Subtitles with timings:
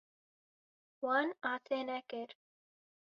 [1.03, 2.29] Wan asê nekir.